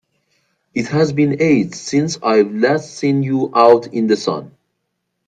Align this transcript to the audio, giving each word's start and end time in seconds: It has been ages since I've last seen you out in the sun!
It 0.73 0.87
has 0.87 1.13
been 1.13 1.39
ages 1.43 1.79
since 1.79 2.17
I've 2.23 2.51
last 2.51 2.91
seen 2.91 3.21
you 3.21 3.51
out 3.53 3.85
in 3.85 4.07
the 4.07 4.17
sun! 4.17 4.57